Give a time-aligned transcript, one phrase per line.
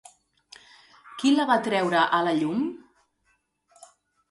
[1.19, 2.65] Qui la va treure a la llum?